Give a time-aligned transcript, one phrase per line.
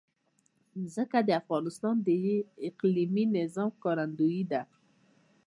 [0.93, 2.09] ځمکه د افغانستان د
[2.67, 4.61] اقلیمي نظام ښکارندوی ده.